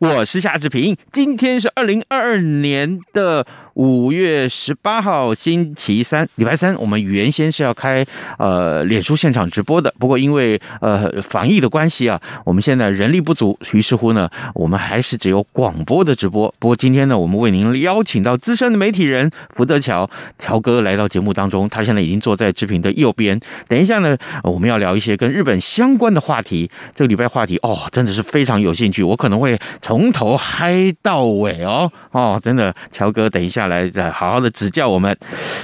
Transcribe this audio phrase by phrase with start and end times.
[0.00, 3.46] 我是夏志平，今天是二零二二年的。
[3.74, 8.04] 五月十八号星期三，礼拜三，我们原先是要开
[8.36, 16.52] 呃脸书现场直播的，不过因为呃防疫的关系啊，我们现在人力不足，于是乎呢，我们还是只有广播的直播。
[16.58, 23.40] 不过今天呢，我们为您邀请到资深的媒体人福德桥乔哥来到节目当中，他现在已经坐在志平的右边。
[23.66, 26.70] 等一下呢，我们要聊一些跟日本相关的话题。
[26.94, 29.58] 这个礼拜话题哦，真的是非常有兴趣，我可能会
[29.90, 33.66] 从头嗨到尾哦哦，真的，乔哥等一下。
[33.66, 35.16] 来，再好好的指教我们。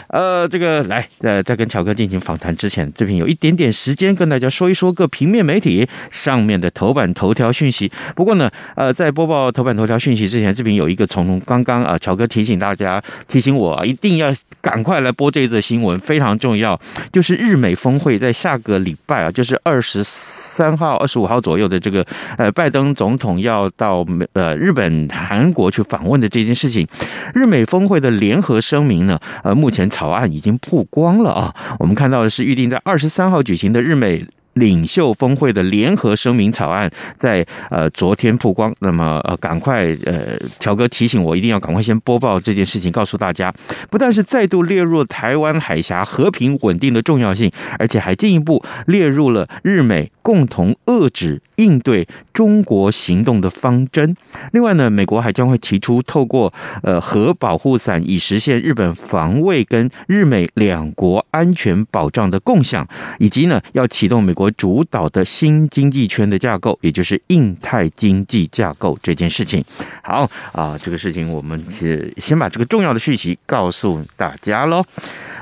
[0.08, 7.92] 呃，这个来，呃，在跟乔哥进行访谈之前，这边有一点点时间跟大家说一说各平面媒体上面的头版头条讯息。
[8.16, 16.80] 不过呢，呃，在播报头版头条讯息之前，这边有一个从刚刚啊，乔哥提醒大家，提醒我一定要赶快来播这一则新闻，非常重要，
[17.12, 22.04] 就是日美峰会在下个礼拜啊，就是二十三号、二十五号左右的这个
[22.38, 26.86] 呃，拜登总统要到呃日本、韩国去访问的这件事情，
[27.34, 27.96] 日美峰会。
[27.96, 29.18] 的联合声明呢？
[29.42, 31.54] 呃，目前草案已经曝光了啊。
[31.78, 34.22] 我们看到的是预定在二十三号举行的日美
[34.56, 38.74] 领袖峰会的联合声明草案，在呃昨天曝光。
[38.80, 43.54] 那么呃，赶快呃，乔哥提醒我一定要赶快先播报这件事情，告诉大家，
[43.90, 51.40] 不但是再度列入台湾海峡和平稳定的重要性，而且还进一步列入了日美共同遏制。
[51.56, 54.14] 应对中国行动的方针。
[54.52, 56.52] 另外呢，美国还将会提出透过
[56.82, 62.86] 呃核保护伞，以实现日本防卫跟日美两国安全保障的共享，
[63.18, 69.64] 以及呢要启动美国主导的新经济圈的架构，也就是印太经济架构这件事情。
[70.02, 74.84] 好啊，这个事情我们是先把这个重要的讯息告诉大家喽。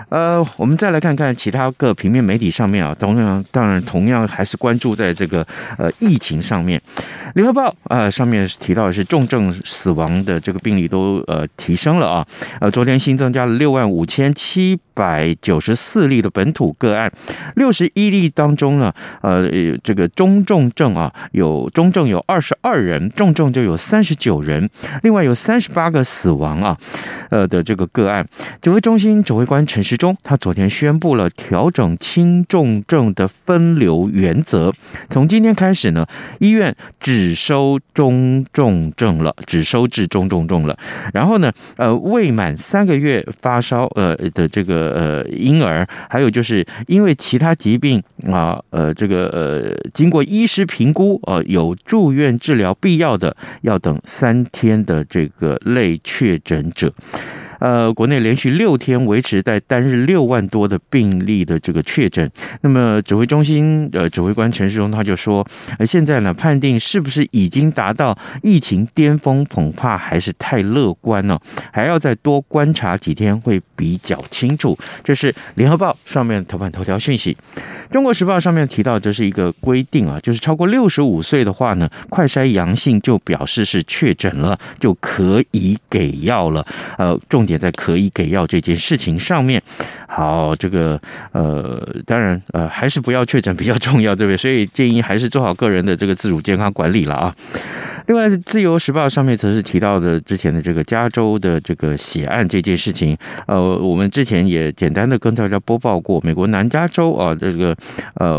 [0.08, 5.46] 呃，我们再来看看其他各平面媒体上面啊，同样当然同样还是关注在这个
[5.78, 6.80] 呃疫情上面。
[7.34, 12.26] 联合报啊、呃、上面提到的是重症死亡的这个病例都呃提升了啊，
[12.60, 17.10] 呃昨天新增加了六万五千七百九十四例的本土个案，
[17.56, 18.92] 六十一例当中呢，
[19.22, 19.48] 呃
[19.82, 24.68] 这个中重症啊有中症有二十二人，重症就有三十九人，
[25.02, 26.78] 另外有三十八个死亡啊，
[27.30, 28.24] 呃的这个个案，
[28.62, 34.72] 指挥中心指挥官陈时中，他昨天宣布了调整轻重症的分流原则，
[35.08, 36.04] 从今天开始呢，
[36.40, 40.76] 医院只收中重症了，只收治中重症了。
[41.12, 44.90] 然后呢，呃，未满三个月发烧呃的这个
[45.24, 56.92] 呃婴儿，还有就是因为其他疾病啊，呃，这个呃，经过医师评估呃有住院治疗必要的，要等三天的这个类确诊者。
[57.60, 65.46] 呃，国内连续六天维持在单日六万多的病例的这个确诊，那么指挥中心呃指挥官陈时中他就说，
[65.78, 71.40] 呃，现在呢判定是不是已经达到疫情巅峰，恐怕还是太乐观了，
[71.72, 74.78] 还要再多观察几天会比较清楚。
[75.02, 77.36] 这是联合报上面头版头条讯息，
[77.90, 86.66] 中国时报上面提到这是一个规定啊，就是超过六十五岁的话呢，快筛阳性就表示是确诊了，就可以给药了。
[86.98, 87.53] 呃，重点。
[87.54, 89.62] 也在可以给药这件事情上面，
[90.14, 91.00] 好，这个
[91.32, 94.36] 呃，当然呃，还是不要确诊比较重要，对不对？
[94.36, 97.34] 所以建议还是做好个人的这个自主健康管理了啊。
[98.06, 103.16] 另外，《自由时报》上面则是提到的之前的这个加州的这个血案这件事情，
[103.46, 107.74] 呃，我们之前也简单的跟大家播报过，美国南加州啊，这个
[108.14, 108.38] 呃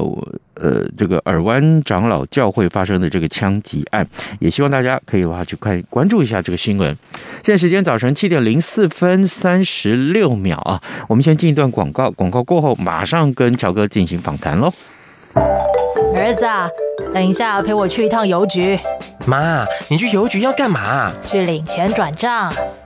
[0.53, 4.07] 呃这个尔湾长老教会发生的这个枪击案，
[4.39, 6.95] 也希望大家可以的话去看关注一下这个新闻。
[7.43, 14.71] 现在时间早晨七点零四分三十六秒啊，我们先进一段广告，广告过后马上跟乔哥进行访谈喽。
[16.15, 16.69] 儿子啊，
[17.13, 18.79] 等一下陪我去一趟邮局。
[19.25, 21.11] 妈，你去邮局要干嘛？
[21.23, 22.53] 去领钱转账。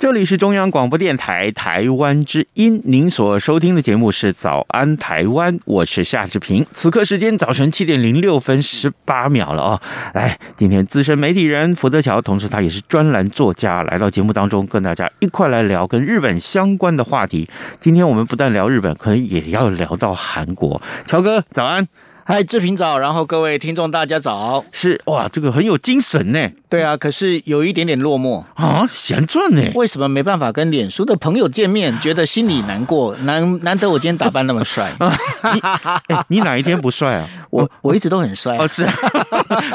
[0.00, 6.64] 这里是中央广播电台台湾之音，您所收听的节目是《早安台湾》，我是夏志平。
[6.72, 9.80] 此刻时间早晨七点零六分十八秒了啊、哦！
[10.14, 17.50] 来，今天资深媒体人福德桥，同时他也是专栏作家，来到节目当中，跟大家一块来聊跟日本相关的话题。
[17.78, 20.80] 今天我们不但聊日本，可能也要聊到韩国。
[21.04, 21.86] 乔哥，早安。
[22.24, 26.48] 嗨，志平早，然后各位听众大家早，是哇，这个很有精神呢。
[26.70, 29.62] 对啊，可是有一点点落寞啊，闲转呢？
[29.74, 31.94] 为什么没办法跟脸书的朋友见面？
[32.00, 34.92] 觉得心里难过，难难得我今天打扮那么帅。
[36.08, 37.28] 你，你哪一天不帅啊？
[37.50, 38.86] 我我一直都很帅哦，是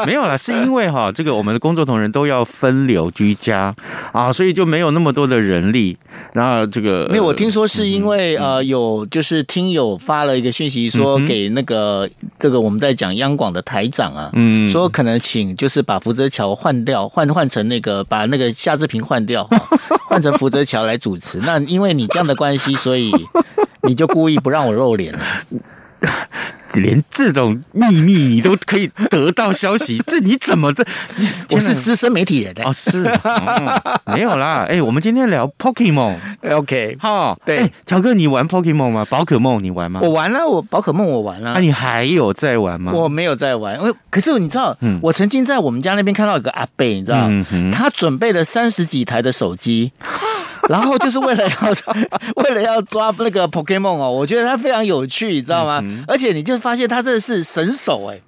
[0.05, 3.75] 没有啦，是因为哈，这个我们的工作同仁都要分流居家
[4.13, 5.97] 啊，所以就没有那么多的人力。
[6.31, 12.09] 然后这个没有，我听说是因为呃，有就是听友发了一个讯息说给那个。
[12.37, 19.45] 这个我们在讲央广的台长啊，嗯，说可能请就是把福泽桥换掉，换换成那个把那个夏志平换掉，
[20.07, 21.39] 换成福泽桥来主持。
[21.39, 23.11] 那因为你这样的关系，所以
[23.81, 25.19] 你就故意不让我露脸了。
[26.81, 30.85] 连这种秘密你都可以得到消息，这你怎么这？
[31.51, 34.65] 我是资深媒体人哦，是、嗯、没有啦。
[34.69, 39.05] 哎，我们今天聊 Pokemon，OK，好，对，乔哥，你玩 Pokemon 吗？
[39.09, 39.99] 宝可梦你玩吗？
[40.03, 41.51] 我玩了，我宝可梦我玩了。
[41.51, 42.91] 那、啊、你还有在玩吗？
[42.93, 49.91] 我没有在玩，因为可是你知道，嗯，我曾经在我们家那边看到一个阿贝，你知道，嗯、他准备了三十几台的手机。
[50.69, 51.55] 然后就是为了要
[52.43, 55.79] 为了要抓那个 Pokemon 哦，我觉得它非常有趣，你知道吗？
[55.83, 58.19] 嗯、而且你就发现他这是神手哎，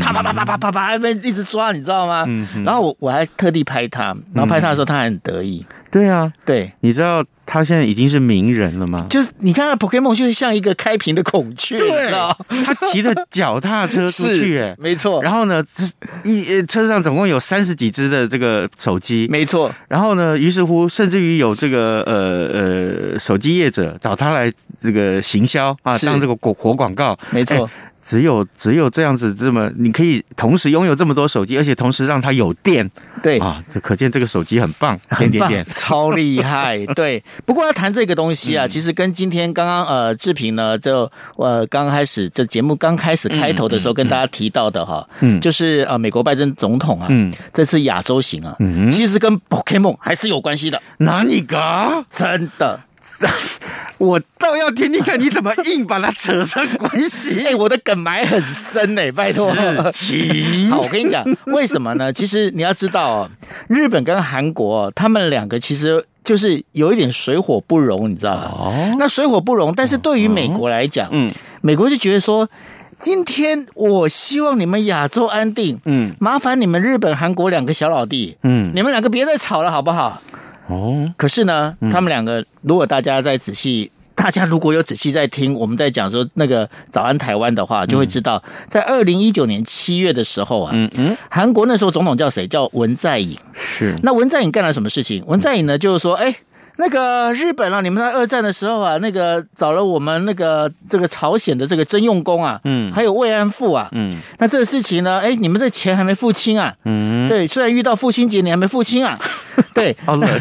[0.00, 2.24] 啪啪啪啪啪啪啪那边一直抓，你知道吗？
[2.28, 5.64] 嗯、然后我我还特地拍他，然后拍他的时候他还很得意。
[5.90, 9.06] 对啊，对，你知道他现在已经是名人了吗？
[9.08, 15.22] 就是你看到 Pokemon 就像一个开屏的孔雀，对，你知道他骑着脚踏车出去， 哎，没错。
[15.22, 15.64] 然后呢，
[16.24, 19.74] 一车上总共有三十几只的这个手机，没错。
[19.88, 27.64] 然后呢，于是乎，甚至于有这个呃呃手机业者找他来这个行销啊，当这个广活广告，没错。
[27.64, 27.70] 哎
[28.08, 32.90] 只有只有这样子，这么你可以同时拥有这么多手机，而且同时让它有电，
[33.22, 36.86] 对啊，这可见这个手机很棒，点点点， 超厉害。
[36.94, 50.80] 对，不过要谈这个东西啊，其实跟今天刚刚呃志平呢，就呃刚开始这节目刚开始开头的时候跟大家提到的哈，嗯，就是呃美国拜登总统啊，嗯，这次亚洲行啊，嗯，其实跟 Pokemon 还是有关系的。
[50.96, 51.58] 哪里个？
[52.10, 52.80] 真的。
[53.98, 57.42] 我倒要听听看你怎么硬把它扯上关系。
[57.48, 59.52] 哎，我的梗埋很深哎，拜托。
[59.52, 62.10] 好，我跟你讲，为什么呢？
[62.14, 63.30] 其实你要知道哦，
[63.68, 68.42] 日本跟韩国他们两个其实就是有一点水火不容，你知道吗？
[68.52, 68.96] 哦。
[68.98, 72.48] 那水火不容，但是对于美国来讲，嗯，美国就觉得说，
[73.00, 80.22] 今天我希望你们亚洲安定，嗯，麻烦你们日本、韩国两个小老弟，嗯，你们两个别再吵了，好不好？
[80.68, 92.46] 哦，可是呢，他们两个，如果大家在仔细， 大家如果有仔细在听我们在讲说那个早安台湾的话，就会知道，在二零一九年七月的时候啊，嗯嗯，韩国那时候总统叫谁？
[92.46, 93.36] 叫文在寅。
[93.54, 95.24] 是，那文在寅干了什么事情？
[95.26, 96.34] 文在寅呢，就是说，哎。
[96.80, 109.18] 那个日本啊，你们在二战的时候啊，那个找了我们那个这个朝鲜的这个征用工啊，嗯，还有慰安妇啊，嗯，那这个事情呢，哎，你们这钱还没付清啊，嗯，对，虽然遇到父亲节你还没付清啊，
[109.74, 110.40] 对，好冷，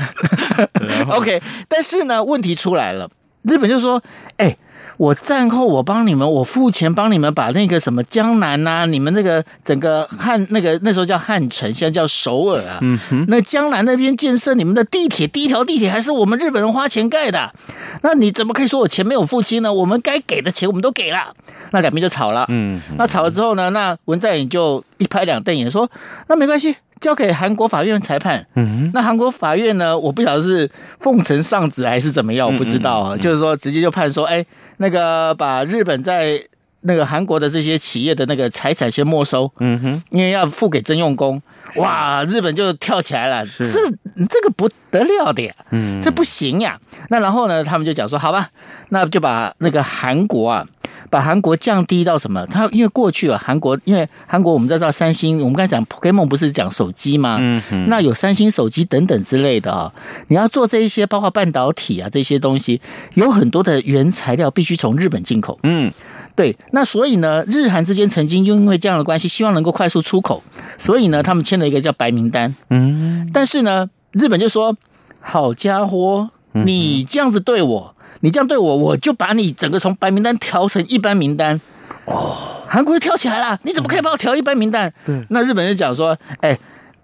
[1.10, 3.10] OK，但是呢，问题出来了，
[3.42, 4.00] 日本就说，
[4.38, 4.56] 哎，
[4.98, 12.80] 我战后我帮你们，我付钱帮你们把那个什么江南呐、啊，你们那个整个汉那个那时候叫汉城，现在叫首尔啊。
[12.82, 17.54] 嗯哼，那江南那边建设你们的地铁，第一条地铁还是我们日本人花钱盖的。
[18.02, 19.72] 那你怎么可以说我钱没有付清呢？
[19.72, 21.34] 我们该给的钱我们都给了。
[21.72, 22.46] 那两边就吵了。
[22.50, 25.90] 嗯，那吵了之后呢，那文在寅就一拍两瞪眼说
[26.28, 29.98] ：“那没关系。”交给韩国法院裁判，嗯，那韩国法院呢？
[29.98, 33.14] 我不晓得是奉承上旨还是怎么样，我不知道啊。
[33.14, 34.46] 嗯嗯嗯、就是说，直接就判说，哎，
[34.78, 36.42] 那个把日本在
[36.82, 41.42] 那个韩国的这些企业的那个财产先没收，嗯哼，因为要付给征用工。
[41.76, 43.90] 哇，日本就跳起来了，这
[44.30, 46.80] 这个不得了的呀，嗯，这不行呀。
[47.10, 48.50] 那然后呢，他们就讲说，好吧，
[48.90, 50.66] 那就把那个韩国啊。
[51.10, 52.46] 把韩国降低到什么？
[52.48, 57.38] 他因为过去啊，韩国因为韩国我们知道三星，我们刚才讲 Pokemon 不是讲手机吗？
[57.40, 57.88] 嗯嗯。
[57.90, 59.92] 那有三星手机等等之类的啊，
[60.28, 62.82] 你要做这一些，包括半导体啊这些东西，
[63.16, 65.60] 有很多的原材料必须从日本进口。
[65.64, 65.92] 嗯，
[66.36, 66.56] 对。
[66.72, 70.44] 那所以呢，日韩之间曾经因为这样的关系，希望能够快速出口，
[70.78, 72.56] 所以呢，他们签了一个叫白名单。
[72.70, 73.30] 嗯。
[73.34, 74.76] 但是呢，日本就说
[75.20, 81.60] ：“好家伙，你这样子对我。”你这样对我，我就把你整个从白名单调成一般名单。
[82.06, 82.36] 哦，
[82.68, 84.92] 韩国就跳起来了，你怎么可以把我调一般名单？
[85.06, 86.58] 对，那日本人讲说，哎，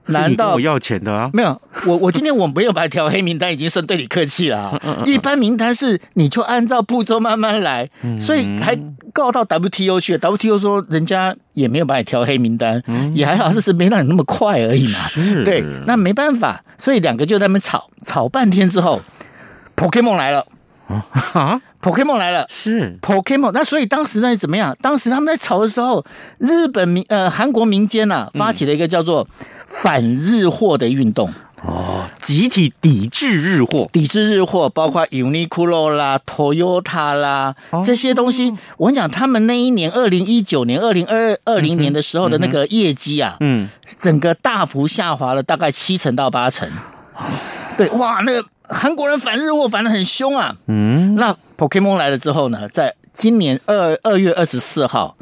[0.07, 1.29] 难道我要钱的啊？
[1.33, 5.03] 没有，我我今天我没有把你调黑名单，已经算对你客气了啊。
[5.05, 7.89] 一般名单是你就按照步骤慢慢来，
[8.19, 8.77] 所以还
[9.13, 10.19] 告到 WTO 去了。
[10.19, 12.81] WTO 说人家也没有把你调黑名单，
[13.13, 14.99] 也还好，只是没让你那么快而已嘛。
[15.45, 19.01] 对，那没办法，所以两个就在那边吵吵半天之后
[19.75, 20.45] ，Pokemon 来了。
[21.33, 23.51] 啊，Pokemon 来了，是 Pokemon。
[23.51, 24.75] 那所以当时呢怎么样？
[24.81, 26.05] 当时他们在吵的时候，
[26.37, 29.27] 日本民呃韩国民间呐、啊、发起了一个叫做
[29.67, 31.33] 反日货的运动。
[31.65, 38.53] 哦，集体抵制日货，抵制日货，包括 Uniqlo 啦、Toyota 啦这些东西。
[38.75, 46.69] 我跟你讲，他们那一年二零一九年、二零二二零年的时候的那个业绩啊，嗯，整个大幅下滑了大概七成到八成。
[47.77, 48.45] 对，哇，那个。
[48.65, 50.55] 韩国人反日货反的很凶啊！
[50.67, 55.15] 嗯，那 Pokemon 来了之后呢，在今年二二月二十四号，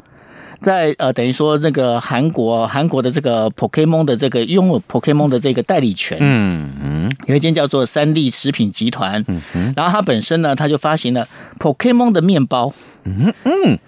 [0.60, 11.26] 在呃等于说那个韩国韩国的这个 Pokemon 的这个拥有 Pokemon 的这个代理权，嗯嗯，有一间叫做三立食品集团，嗯嗯，然后它本身呢，它就发行了
[11.58, 12.72] Pokemon 的面包，
[13.04, 13.78] 嗯嗯，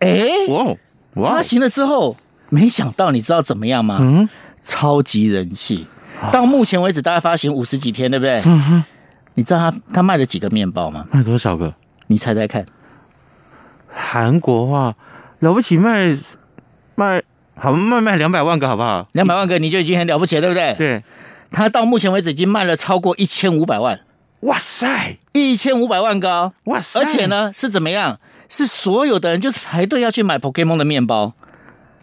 [0.00, 0.26] 哎，
[1.14, 2.16] 哇，发行了之后，
[2.48, 3.98] 没想到你知道怎么样吗？
[4.00, 4.28] 嗯，
[4.62, 5.86] 超级人气。
[6.32, 8.40] 到目前为止，大概发行五十几天，对不对？
[8.44, 8.84] 嗯哼。
[9.34, 11.06] 你知道他他卖了几个面包吗？
[11.10, 11.74] 卖多少个？
[12.06, 12.64] 你猜猜看。
[13.88, 14.94] 韩国话
[15.40, 16.16] 了不起卖
[16.94, 17.22] 卖
[17.54, 19.06] 好卖卖两百万个好不好？
[19.12, 20.74] 两百万个你就已经很了不起了，对不对？
[20.74, 21.04] 对。
[21.50, 24.00] 他到目前为止已经卖了超过一千五百万。
[24.40, 25.18] 哇塞！
[25.32, 26.52] 一千五百万个哦！
[26.64, 27.00] 哇塞！
[27.00, 28.18] 而且呢是怎么样？
[28.48, 31.32] 是所有的人就是排队要去买 Pokemon 的面包。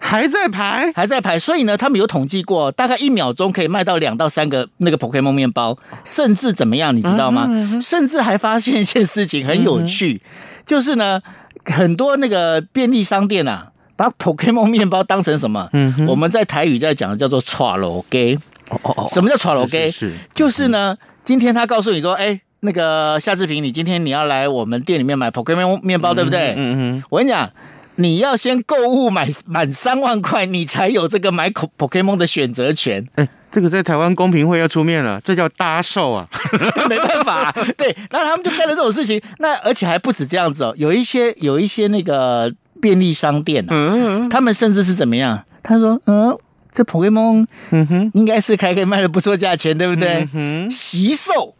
[0.05, 7.49] 还在排，还在排，所以呢，他们有统计过，大概一秒钟可以卖到两到三个那个 Pokemon 面包，甚至怎么样，你知道吗？
[7.81, 10.29] 甚至还发现一件事情很有趣，嗯、
[10.65, 11.21] 就是呢，
[11.63, 15.69] 很多那个便利商店啊，把 Pokemon 面包当成什么？
[15.71, 18.37] 嗯，我们在台语在讲的叫做串楼鸡。
[18.69, 19.89] 哦哦哦，什么叫串楼鸡？
[19.89, 26.53] 是，就是呢，今天他告诉你说，哎，那个夏志平，你今天你要来我们店里面买 Pokemon 面包，对不对？
[26.57, 27.49] 嗯嗯，我跟你讲。
[27.95, 33.07] 你要先购物买满三万块，你才有这个买 Pokemon 的选择权。
[33.15, 36.27] 哎，这个在台湾公平会要出面了，这叫搭售啊，
[36.89, 37.55] 没办法、啊。
[37.77, 39.21] 对，那他们就干了这种事情。
[39.39, 45.43] 那而且还不止这样子哦，有一些有一些那个便利商店、啊，嗯，他们甚至是怎么样？
[45.61, 46.35] 他说，嗯，
[46.71, 50.27] 这 Pokemon，嗯哼，应该是还可以卖的不错价钱，对不对？
[50.33, 51.55] 嗯哼，惜售。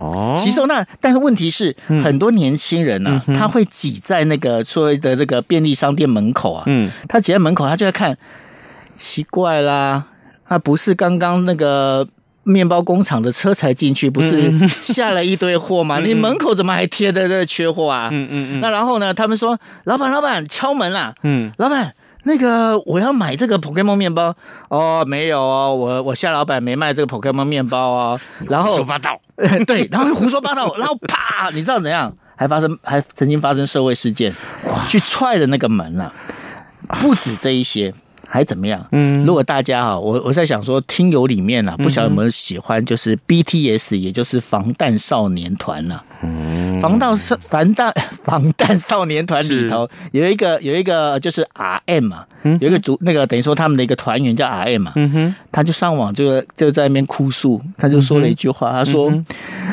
[0.00, 8.16] 哦，吸收那，但是问题是，嗯、很多年轻人呢、啊，嗯、他会挤在那个所谓的这个便利商店门口啊，嗯，他挤在门口，他就在看，
[8.94, 10.06] 奇怪啦，
[10.48, 12.08] 啊，不是刚刚那个
[12.44, 14.52] 面包工厂的车才进去，不是
[14.82, 15.98] 下了一堆货吗？
[16.00, 18.08] 嗯、你门口怎么还贴的这缺货啊？
[18.10, 21.94] 嗯嗯嗯，那然后呢，他们说，老板老板敲门啦，嗯，老板。
[22.24, 24.34] 那个我要买这个 Pokemon 面包
[24.68, 28.20] 哦，没有哦，我我夏老板没卖这个 Pokemon 面包哦。
[28.48, 29.20] 然后胡说八道，
[29.66, 32.14] 对，然后胡说八道， 然后啪，你知道怎样？
[32.36, 34.34] 还发生还曾经发生社会事件，
[34.88, 36.10] 去踹的那个门啊，
[37.00, 37.92] 不止这一些，
[38.32, 38.80] 还怎么样？
[38.92, 46.00] 嗯，如果大家哈，我我在想说，听友里面啊，不晓得有没有喜欢，就是 BTS，也就是防弹少年团呐。
[46.22, 51.44] 嗯，防弹少防弹 防弹少年团里头有一个有一个就是
[51.86, 52.24] RM 嘛，
[52.60, 54.92] 有一个组那个等于说他们的一个团员叫 RM 嘛。
[54.94, 59.12] 嗯哼，他就上网就就在那边哭诉，他就说了一句话，他说：“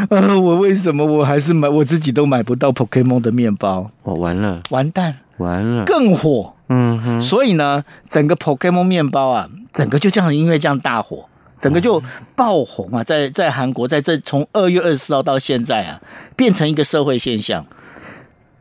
[0.10, 3.92] 呃，我为什么我还是买我自己都买不到 Pokemon 的面包？
[4.02, 12.02] 我完了，完蛋，完了，更火。”嗯哼，所以呢，整个 Pokemon 面包啊，整个就这样，因为这样大火，整个就
[12.36, 16.02] 爆红啊，在在韩国，在这从二月二十四号到现在啊，
[16.36, 17.66] 变成一个社会现象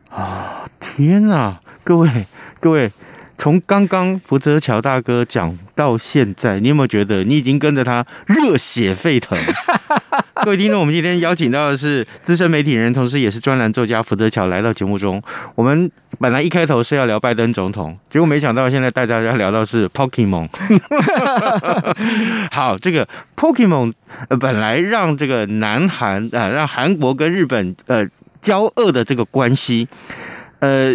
[0.09, 0.69] 啊！
[0.79, 2.25] 天哪，各位
[2.59, 2.91] 各位。
[3.37, 9.37] 从刚刚福泽桥大哥讲到现在，你有没有觉得你已经跟着他热血沸腾？
[10.43, 15.21] 各位听众，我们今天邀请到的是资深媒体人，同时也是专栏作家福泽桥来到节目中。
[15.55, 15.89] 我们
[16.19, 20.49] 本来一开头是要聊拜登总统，结果没想到现在大家要聊到是 Pokemon。
[22.51, 23.93] 好，这个 Pokemon
[24.29, 28.07] 呃，本来让这个南韩啊、呃，让韩国跟日本呃
[28.41, 29.87] 交恶的这个关系，
[30.59, 30.91] 呃，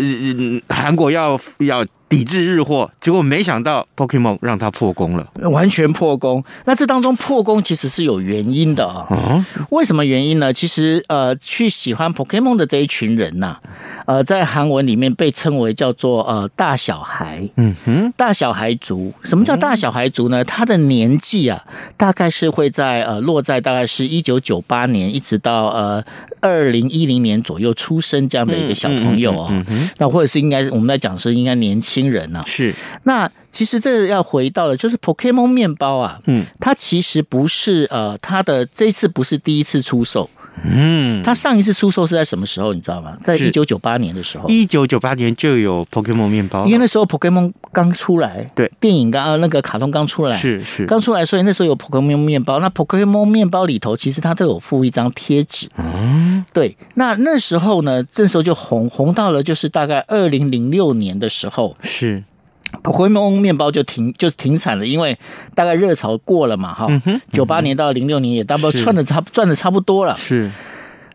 [0.69, 1.85] 韩国要要。
[2.13, 6.45] 抵制日货，结果没想到 Pokemon 让他破功了，完全破功。
[6.67, 9.43] 那这当中破功其实是有原因的啊、哦。
[9.71, 10.53] 为什么原因呢？
[10.53, 13.61] 其实呃，去喜欢 Pokemon 的这一群人呐、啊，
[14.05, 19.11] 呃，在韩文里面被称为叫做呃大小孩，嗯哼，大小孩族。
[19.23, 20.45] 什么叫大小孩族呢？
[20.45, 21.65] 他的年纪啊，
[21.97, 26.05] 大概是会在呃落在大概是一九九八年一直到呃
[26.43, 29.65] 二零一零年左右出生这样的一个小朋友啊、哦。
[29.97, 32.02] 那或者是应该我们在讲是应该年轻。
[32.03, 32.45] 新人呢、啊？
[32.47, 40.29] 是那其实这个要回到的，就是 Pokemon 面包啊，嗯，它其实不是呃，它的这次不是第一次出售，
[40.65, 42.73] 嗯，它上一次出售是在什么时候？
[42.73, 43.17] 你知道吗？
[43.23, 52.61] 在一九九八年的时候，一九九八年就有 Pokemon 面包，因为那时候 Pokemon 刚出来，对，电影刚那个卡通刚出来，是是刚出来，所以那时候有 Pokemon 面包。
[52.61, 56.77] 那 Pokemon 面包里头其实它都有附一张贴纸，嗯，对。
[56.95, 62.23] 那那时候呢，这时候就红红到了，就是大概二零零六年的时候，是。
[62.83, 65.19] Pokemon 面包就停，就停产了，因为
[65.55, 67.21] 大概热潮过了嘛，哈、嗯。
[67.33, 70.17] 九八年到零六年也大不多赚的差赚的差不多了。
[70.17, 70.51] 是。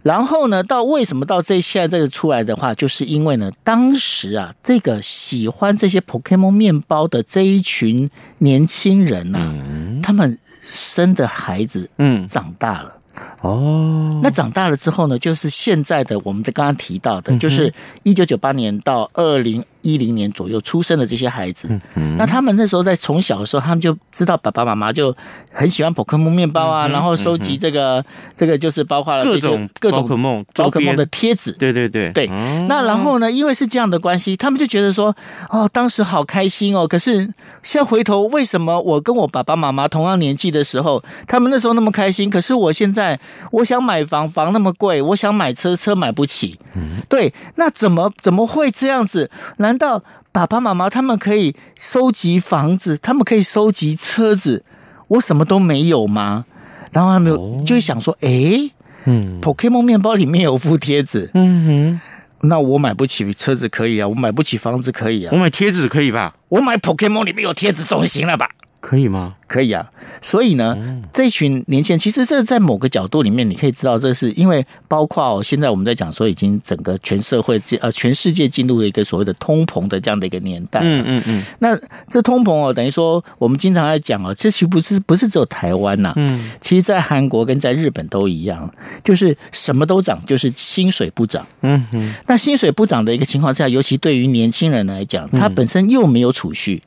[0.04, 12.94] 然后呢，到为什么到这现在这个出来的话，就是因为呢，当时啊，这个喜欢这些 Pokemon 面包的这一群年轻人呐、啊嗯，他们生的孩子嗯长大了。
[13.42, 17.74] 哦，那长大了之后呢，就是现在的我们的刚刚提到的，就是
[18.04, 19.66] 一九九八年到二零。
[19.94, 21.70] 一零年左右出生的这些孩子，
[22.18, 25.16] 那他们那时候在从小的时候，他们就知道爸爸妈妈就
[25.52, 28.04] 很喜欢宝可梦面包啊，然后收集这个
[28.36, 32.28] 这个就是包括了各种各种宝可梦宝可梦的贴纸，对对对对。
[32.68, 35.16] 那然后呢，因为是这样的关系，他们就觉得说，
[35.50, 36.88] 哦，当时好开心哦。
[36.88, 37.20] 可是
[37.64, 43.18] 现在回头，为什么我跟我爸爸妈妈同样年纪的时候，他们那时候那么开心，可是我现在
[43.52, 46.60] 我想买房，房那么贵，我想买车，车买不起。
[47.08, 49.30] 对，那怎么怎么会这样子？
[49.58, 54.64] 难道爸爸妈妈他们可以收集房子，他们可以收集车子，
[55.08, 56.46] 我什么都没有吗？
[56.92, 58.72] 然后他们就就会想说，哎、欸，
[59.06, 62.00] 嗯，Pokemon 面包里面有副贴纸，嗯
[62.42, 66.36] 哼，那我买不起车子可以啊，我买不起房子可以啊，我买贴纸可以吧？
[66.50, 68.50] 我买 Pokemon 里面有贴纸总行了吧？
[68.88, 69.36] 可以吗？
[69.48, 69.86] 可以啊，
[70.22, 70.78] 所以呢，
[71.12, 80.80] 这群年轻人其实这在某个角度里面，你可以知道，这是因为包括哦，现在我们在讲说，已经整个全社会呃全世界进入了一个所谓的通膨的这样的一个年代。
[80.84, 81.44] 嗯嗯嗯。
[81.60, 88.74] 那这通膨哦，等于说我们经常在讲哦，这其实不是不是只有台湾呐，嗯，其实在韩国跟在日本都一样，
[89.04, 91.46] 就是什么都涨，就是薪水不涨。
[91.62, 92.14] 嗯嗯。
[92.28, 96.82] 那薪水不涨的一个情况下，尤其对于年轻人来讲，他本身又没有储蓄，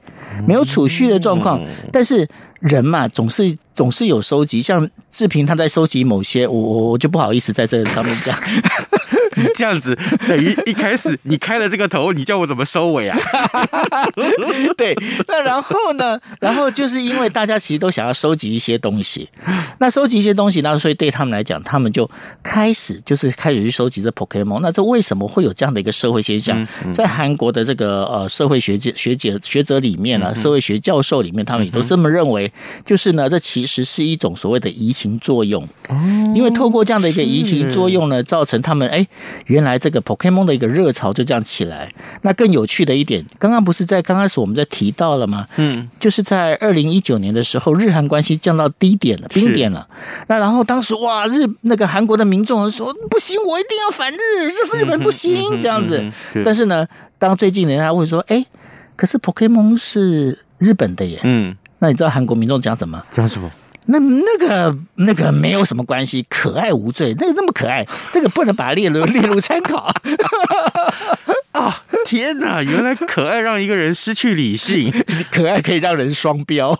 [0.46, 1.60] 没有储蓄的状况，
[1.92, 2.28] 但是。
[2.60, 8.36] 人嘛，总是总是有收集，像志平他在收集某些，我我我就不好意思在这上面讲。
[9.54, 13.18] 这样子等于一开始你开了这个头，你叫我怎么收尾啊？
[14.76, 14.94] 对，
[15.26, 16.18] 那然后呢？
[16.40, 19.28] 然后就是因为大家其实都想要收集一些东西，
[19.78, 22.08] 那收集一些东西，那所以对他们来讲，他们就
[22.42, 24.60] 开始就是开始去收集这 Pokemon。
[24.60, 26.66] 那这为什么会有这样的一个社会现象？
[26.92, 32.50] 在韩国的这个呃社会学界学姐学者里面呢，社会学教授里面，他们也都这么认为，
[32.84, 35.66] 就是呢，这其实是一种所谓的移情作用。
[36.34, 39.06] 因为透过这样的一个移情作用呢，造成他们哎。
[39.46, 41.92] 原来这个 Pokemon 的一个热潮就这样起来。
[42.22, 45.46] 那更有趣的一点，刚刚不是在刚开始我们在提到了吗？
[45.56, 49.86] 嗯，就是在二零一九年的时候，日韩关系降到低点了，冰点了。
[50.28, 54.16] 那然后当时哇，日那个韩国的民众说不行，我一定要反日，
[54.48, 56.04] 日日本不行这样子。
[56.44, 56.86] 但是呢，
[57.18, 58.44] 当最近人家问说，哎。
[58.96, 61.18] 可是 Pokemon 是日本的耶。
[61.22, 63.02] 嗯，那你知道韩国民众讲什么？
[63.10, 63.50] 讲什么？
[63.86, 67.14] 那那个那个没有什么关系，可爱无罪。
[67.18, 69.92] 那个那么可爱，这个不能把它列入列入参考。
[71.52, 71.82] 啊！
[72.04, 74.92] 天哪，原来可爱让一个人失去理性，
[75.30, 76.76] 可爱可以让人双标。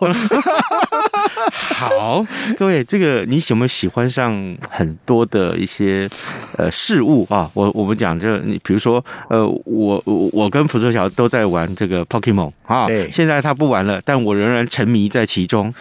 [1.51, 2.25] 好，
[2.57, 6.07] 各位，这个你有没有喜欢上很多的一些
[6.57, 7.49] 呃事物啊？
[7.53, 15.73] 我我们讲这，你比如说呃，我我我跟福州桥都在玩这个 Pokemon 啊，对，现在他不玩了，但我仍然沉迷在其中。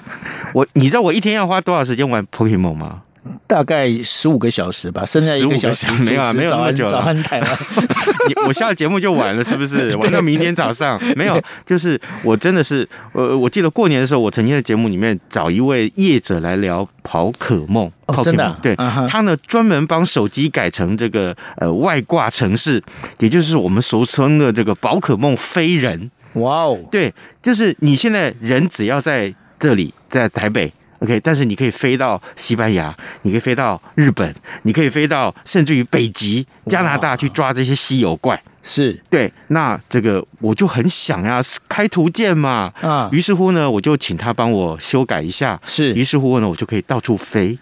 [0.55, 3.03] 我你知道我一天要花多少时间玩 Pokemon 吗？
[3.47, 6.93] 大概十五个小时吧，剩下一个小时没有啊，没有那么久了。
[6.93, 7.59] 早安台湾，
[8.29, 9.95] 你我下了节目就晚了，是不是？
[9.99, 11.41] 玩到明天早上 没有？
[11.67, 22.83] 就是我真的是，呃，我记得过年的时候，我曾经在节目里面找一位业者来聊宝可梦，哦，真的，啊，对，嗯，他呢专门帮手机改成这个呃外挂城市，
[23.19, 26.11] 也就是我们俗称的这个宝可梦飞人。
[26.35, 30.73] 哇哦，对，就是你现在人只要在这里，在台北。
[31.01, 38.41] OK，但是你可以飞到西班牙，你可以飞到日本，你可以飞到甚至于北极加拿大去抓这些稀有怪。
[38.63, 38.93] 是。
[39.09, 47.59] 对，那这个我就很想呀，开图鉴嘛，啊，于是乎呢，我就请他帮我修改一下，是，于是乎呢，我就可以到处飞。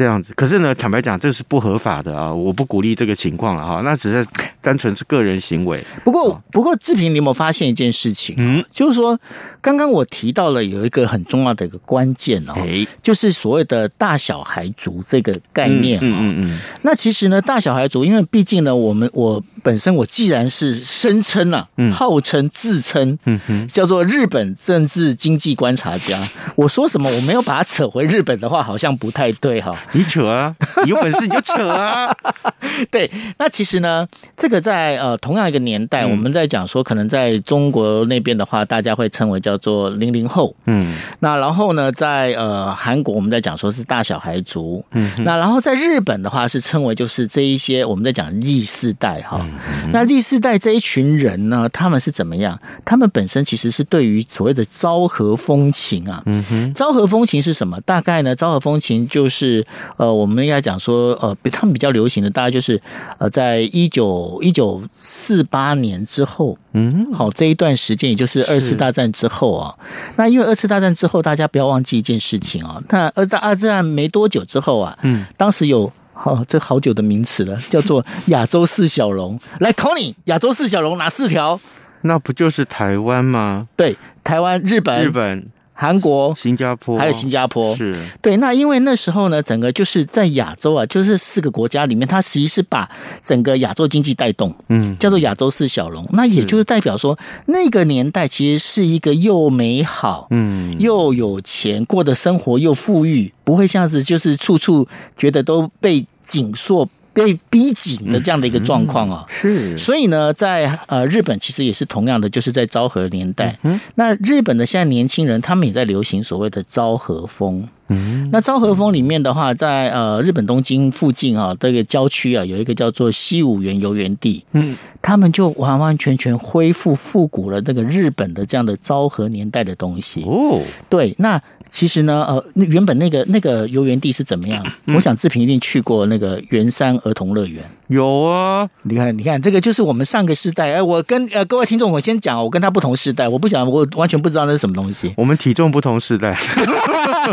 [0.00, 2.32] 这样子，可是呢，坦白讲，这是不合法的啊！
[2.32, 3.82] 我不鼓励这个情况了哈。
[3.84, 4.26] 那只是
[4.62, 5.84] 单纯是个人行为。
[6.02, 8.34] 不过，不过志平，你有没有发现一件事情？
[8.38, 9.20] 嗯，就是说，
[9.60, 12.54] 刚刚我提到了有一个很重要的一个关键哦，
[13.02, 16.00] 就是所谓的大小孩族这个概念。
[16.00, 16.58] 嗯嗯嗯。
[16.80, 29.78] 那其实呢，大小孩族，因为毕竟呢，我们我本身我既然是声称啊，号称自称，嗯哼，叫做日本政治经济观察家，我说什么我没有把它扯回日本的话，好像不太对哈。
[29.92, 30.54] 你扯啊！
[30.84, 32.14] 你有本事你就扯啊！
[32.90, 40.54] 对，那其实呢，这个在呃同样一个年代，嗯、我们在讲说，可能在中国那边的话，大家会称为叫做零零后。
[40.66, 44.84] 嗯，那然后呢，在呃韩国，我们在讲说是大小孩族。
[44.92, 49.40] 嗯，那然后在日本的话，是称为就是这一些我们在讲 Z 世代哈。
[49.84, 52.58] 嗯、那 Z 世代这一群人呢，他们是怎么样？
[52.84, 56.22] 他们本身其实是对于所谓的昭和风情啊。
[56.26, 57.80] 嗯哼，昭和风情是什么？
[57.80, 59.66] 大概呢，昭和风情就是。
[59.96, 62.80] 呃，我们应该讲说，呃，他们比较流行的，大概就是，
[63.18, 69.74] 呃，在一九一九四八年之后，嗯，好，这一段时间，也就是二次大战之后啊。
[70.16, 79.38] 那因为二次大战之后，大家不要忘记一件事情啊，那二大二战没多久之后啊，嗯，当时有好这好久的名词了， 叫做亚洲四小龙。
[79.60, 81.60] 来考你，亚洲四小龙哪四条？
[82.02, 83.68] 那不就是台湾吗？
[83.76, 85.46] 对，台湾、日本、日本。
[85.80, 88.36] 韩国、新加坡还有新加坡是对。
[88.36, 92.86] 那因为那时候呢，整个就是在亚洲啊，就是四个国家里面，它其实是把
[93.22, 96.06] 整个亚洲经济带动，嗯，叫做亚洲四小龙。
[96.12, 106.86] 那也就是代表说，那个年代其实是一个又美好，嗯，又有钱，过的生活又富裕，不会像是就是处处觉得都被紧缩。
[107.24, 117.68] 被逼紧的这样的一个状况啊，是，所以呢，在呃日本其实也是同样的，就是在昭和年代，嗯那日本的现在年轻人他们也在流行所谓的昭和风。
[117.92, 130.22] 嗯，那昭和风里面的话，在呃日本东京附近啊，这个郊区啊，有一个叫做西武园游园地，嗯，他们就完完全全恢复复古了那个日本的这样的昭和年代的东西。
[130.22, 131.42] 哦，对，那。
[131.70, 134.64] 其实呢，呃，那原本那个那个游园地是怎么样？
[134.86, 137.64] 嗯、我想志平一定去过那个圆山儿童乐园。
[137.86, 140.72] 有啊，你看，你看，这个就是我们上个世代。
[140.72, 145.12] 哎，我跟呃各位听众，我先讲，我跟他不同世代，我不想，我完全不知道那是什么东西。
[145.16, 146.38] 我们体重不同世代。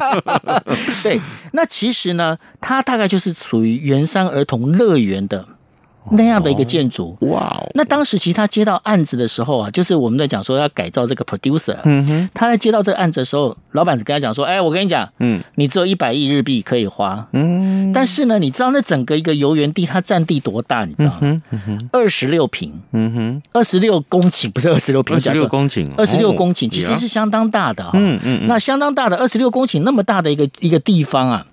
[1.03, 1.19] 对，
[1.51, 5.45] 那其实呢，它大概就是属于圆山儿童乐园的。
[6.11, 7.69] 那样的一个建筑，哇、哦！
[7.73, 20.85] 那当时其实他接到案子的时候啊，就是我们在讲说要改造这个 producer，嗯哼，他在接到这个案子的时候，老板跟他讲说，哎，我跟你讲，嗯，你只有一百亿日币可以花，嗯，但是呢，你知道那整个一个游园地它占地多大？
[20.85, 21.41] 你知道吗？
[21.91, 31.45] 二十六平，嗯哼，二十六公顷，不是二十六平，二十六公顷，二十六公顷，其实是相当大的，嗯嗯，那相当大的二十六公顷那么大的一个一个地方啊，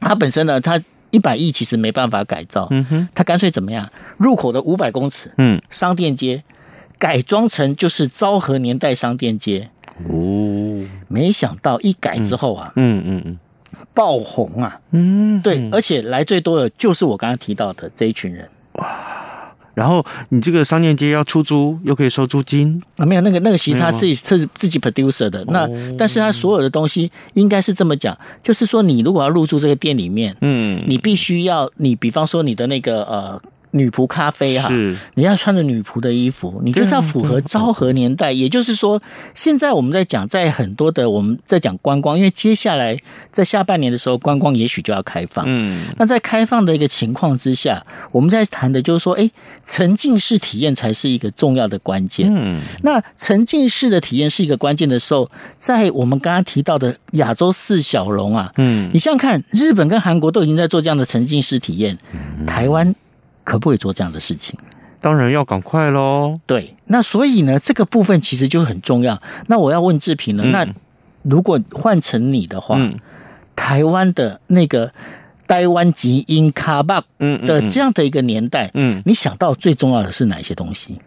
[0.00, 0.80] 它本身呢，它。
[1.12, 3.88] 一百亿其实没办法改造，嗯哼，他干脆怎么样？
[4.18, 6.42] 入口的五百公尺，嗯，商店街
[6.98, 9.70] 改装成就是昭和年代商店街，
[10.08, 13.38] 哦，没想到一改之后啊，嗯嗯嗯，
[13.94, 19.21] 爆红啊，嗯，对，而且来最多的就是我刚刚提到的这一群人，哇。
[19.74, 23.06] 然后你这个商店街要出租，又可以收租金啊？
[23.06, 25.44] 没有那个那个，其实他自己是自己 producer 的。
[25.46, 33.40] 那但是他所有的东西应该是这么讲，就是说你如果要入住这个店里面，嗯，你必须要你比方说你的那个呃
[33.72, 38.32] 女仆咖啡哈，是你要穿着女仆的衣服，你就是要符合昭和年代。
[38.32, 39.02] 也就是说，
[39.34, 42.98] 现在我们在讲，在很多的我们在讲观光，因为接下来
[43.30, 45.44] 在下半年的时候，观光也许就要开放。
[45.48, 49.30] 嗯，那在开放的一个情况之下，我们在谈的就是说，哎，
[49.64, 52.30] 沉浸式体验才是一个重要的关键。
[52.34, 61.98] 嗯，那沉浸式的体验是一个关键的时候，在我们刚刚提到的亚洲四小龙啊，嗯，你想想看，日本跟韩国都已经在做这样的沉浸式体验，
[62.46, 62.94] 台湾
[63.44, 64.58] 可不可以做这样的事情？
[65.00, 66.38] 当然要赶快喽。
[66.46, 69.20] 对，那所以呢，这个部分其实就很重要。
[69.48, 70.66] 那我要问志平了，嗯那
[71.22, 72.98] 如果换成你的话，嗯
[73.56, 74.92] 台湾的那个
[75.46, 81.00] 台湾籍英卡巴嗯的这样的一个年代，嗯，你想到最重要的是哪些东西？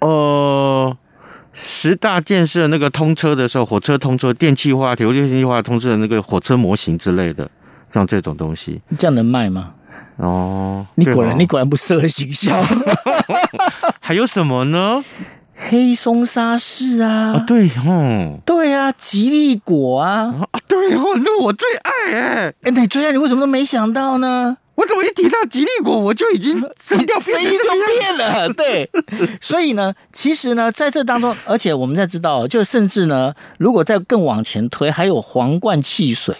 [0.00, 0.94] 呃，
[1.54, 7.50] 十大建设那个通车的时候，火车通车、电气化、铁路电气化通车的那个火车模型之类的，
[7.90, 9.72] 像这种东西这样能卖吗？
[10.16, 10.86] 哦。
[10.94, 12.62] 你果然，哦你果然不适合行销。
[14.00, 15.04] 还有什么呢？
[15.56, 22.54] 黑松沙士啊，啊，对哦，对啊，吉利果啊，啊，对哦，那我最爱哎。
[22.62, 24.56] 哎，你最爱你为什么都没想到呢？
[24.74, 27.58] 我怎么一提到吉利果，我就已经 声调声音就
[28.00, 28.90] 变了， 对。
[29.40, 36.34] 所以呢，其实呢，在这当中，而且我们在知道，就甚至呢，如果再更往前推，还有皇冠汽水。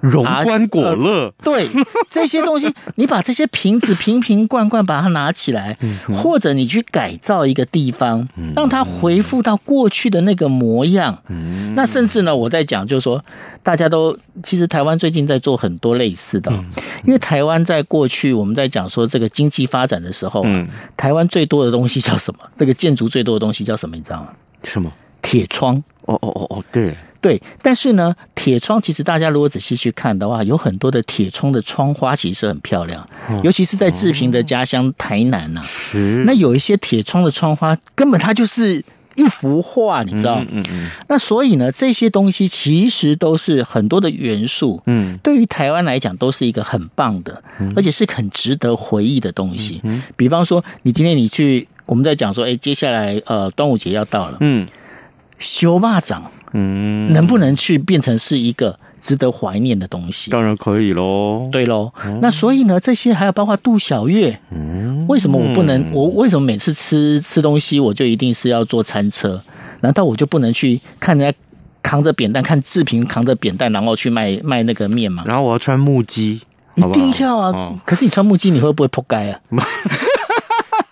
[0.00, 1.68] 荣观果乐、呃，对
[2.08, 5.76] 这些东西，你把这些瓶子瓶瓶罐罐把它拿起来，
[6.12, 11.16] 或者你去改造一个地方，让它恢复到过去的那个模样。
[11.74, 13.24] 那甚至呢，我在讲就是说，
[13.62, 16.52] 大家都其实台湾最近在做很多类似的，
[17.04, 20.44] 因为台湾在过去我们在讲说这个经济发展的时候，
[20.96, 22.40] 台湾最多的东西叫什么？
[22.56, 23.96] 这个建筑最多的东西叫什么？
[23.96, 24.28] 你知道吗？
[24.62, 24.92] 什么？
[25.22, 25.82] 铁窗。
[26.02, 26.96] 哦哦哦哦，对。
[27.20, 33.04] 对，但是呢，铁窗其实大家如果仔细去看的话，有很多的铁窗的窗花其实是很漂亮，
[33.42, 35.66] 尤其是在志平的家乡台南呐、啊。
[35.66, 36.22] 是。
[36.24, 38.84] 那有一些铁窗的窗花，根本它就是
[39.16, 40.40] 一幅画，你知道？
[40.50, 40.90] 嗯嗯。
[41.08, 44.80] 那所以呢，这些东西其实都是很多的元素。
[44.86, 45.18] 嗯。
[45.20, 47.42] 对于台湾来讲，都是一个很棒的，
[47.74, 49.80] 而且是很值得回忆的东西。
[49.82, 50.00] 嗯。
[50.16, 54.36] 比方说，你今天你去，我们在讲说，哎，接下来呃，端午节要到了。
[54.40, 54.64] 嗯。
[55.38, 60.30] 修霸掌，嗯，能不能去变成是一个值得怀念的东西？
[60.30, 61.48] 当然可以喽。
[61.52, 65.92] 对喽，嗯、那所以呢，这些还有包括杜小月，嗯，为什么我不能？
[65.92, 69.40] 我为什么每次吃吃东西我就一定是要坐餐车？
[69.80, 71.38] 难道我就不能去看人家
[71.82, 75.22] 扛着扁担，看志平扛着扁担，然后去卖卖那个面吗？
[75.24, 76.40] 然后我要穿木屐，
[76.74, 77.50] 一定要啊！
[77.50, 79.40] 哦、可是你穿木屐，你会不会扑街啊？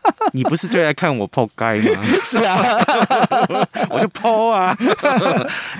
[0.32, 2.02] 你不是最爱看我抛街吗？
[2.24, 2.58] 是啊，
[3.90, 4.76] 我就抛啊！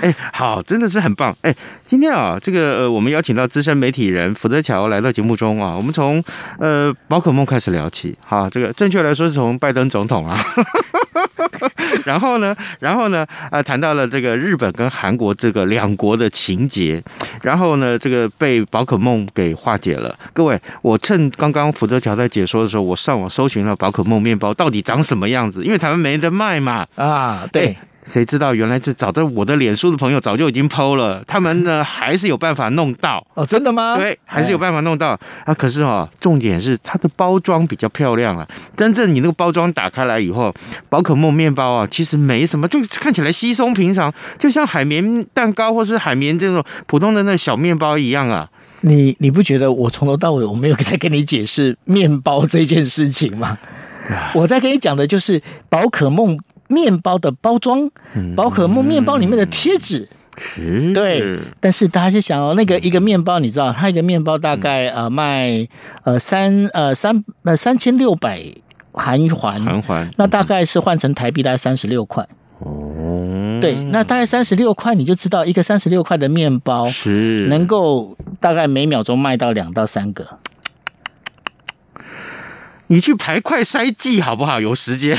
[0.01, 1.37] 哎，好，真的是很棒。
[1.43, 6.23] 哎，今天啊，这个呃，我们邀请到资深媒体人福泽乔来到节目中啊，我们从
[6.59, 8.17] 呃宝可梦开始聊起。
[8.25, 10.39] 好，这个正确来说是从拜登总统啊。
[12.05, 17.03] 然后呢，然后呢，呃，谈到了这个日本跟韩国这个两国的情节，
[17.43, 20.15] 然后呢，这个被宝可梦给化解了。
[20.33, 26.87] 各位，我趁刚刚福泽桥在解说的时候，我上网搜寻了宝可梦面包到底长什么样子，因为台湾没得卖嘛。
[26.97, 27.77] 啊，对。
[28.07, 33.97] 谁知道原来是早在我的脸书的朋友早就已经 PO 了，他们呢还是有办法弄到 哦，真的吗？
[33.97, 35.53] 对，还是有办法弄到啊。
[35.53, 38.47] 可是哦，重点是它的包装比较漂亮啊。
[38.77, 40.55] 真正你那个包装打开来以后，
[40.89, 48.49] 宝可梦面包啊，其实没什么，就看起来稀松平常，就像海绵蛋糕或是海绵这种普通的那小面包一样啊。
[48.83, 53.59] 你你不觉得我从头到尾我没有在跟你解释面包这件事情吗？
[54.33, 56.39] 我在跟你讲的就是宝可梦。
[56.69, 57.91] 面包的包装，
[58.35, 61.39] 宝可梦面包里面的贴纸，是，对。
[61.61, 65.67] 但是大家就想哦，那个一个面包，你知道，它一个面包大概呃卖
[66.05, 68.43] 呃三呃三呃三千六百
[68.93, 72.27] 韩元，韩元，那大概是换成台币大概三十六块。
[72.59, 80.39] 哦，对，那大概三十六块，你就知道一个三十六块的面包是能够大概每秒钟卖到两到三个。
[82.87, 84.61] 你去排快筛剂好不好？
[84.61, 85.19] 有时间。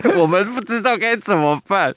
[0.16, 1.92] 我们不知道该怎么办。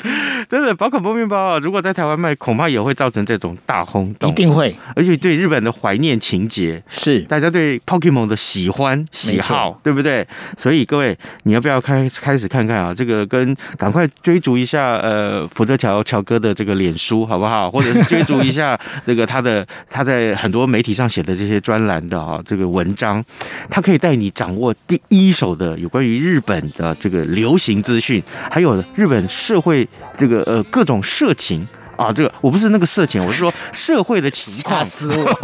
[0.50, 4.30] 真的，宝可梦面包啊，如果在台湾卖，恐怕也会造成这种大轰动。
[4.30, 10.28] 一定会，而且对日本的怀念情节是大家对 Pokemon 的喜欢喜好，对不对？
[10.58, 12.94] 所以各位，你要不要开开始看看啊？
[12.94, 17.70] 这个跟赶快追逐一下呃福泽乔乔哥的这个脸书好不好？
[17.70, 23.24] 或者是追逐一下 这个他的他在很多媒体上写的这些专栏的啊这个文章，
[23.70, 31.68] 他可以带你掌握第一手的有关于日本的这个流行资讯，还有日本社会这个呃各种社情。
[32.02, 34.80] 啊，这个我不是那个色情，我是说 社会的情况。
[34.80, 35.26] 吓死我！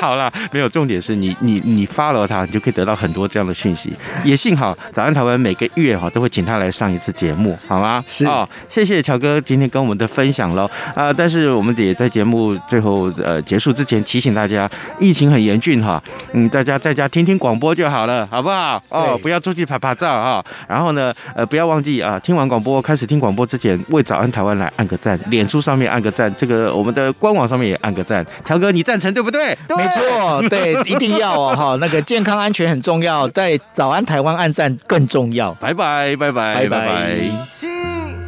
[0.00, 3.92] 好了，没有重点是你你你 follow 他，你就可以得到很多这样的讯息。
[4.24, 8.02] 也幸好早安台湾每个月哈都会请他来上一次节目，好吗？
[8.08, 11.12] 是哦，谢谢乔哥今天跟我们的分享喽啊！
[11.12, 16.02] 但是我们也在节目最后呃结束之前提醒大家，疫情很严峻哈，
[16.32, 18.82] 嗯，大家在家听听广播就好了，好不好？
[18.88, 20.42] 哦，不要出去拍拍照啊。
[20.66, 28.26] 然后呢，呃，不要忘记啊，听完广播开始听广播之前，为早安台湾来按个赞，脸书上面按个赞，这个我们的官网上面也按个赞。
[28.44, 29.56] 乔哥，你赞成对不对？
[29.68, 35.54] 对没错，对， 一定要哦哈，那个健康安全很重要，对早安台湾按赞更重要。
[35.60, 36.68] 拜拜，拜拜，拜拜。
[36.68, 38.19] 拜拜。